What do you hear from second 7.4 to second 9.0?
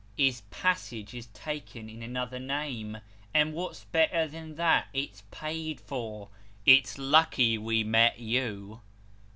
we mot you."